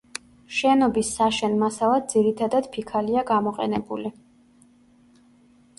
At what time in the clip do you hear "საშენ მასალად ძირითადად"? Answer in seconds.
1.17-2.71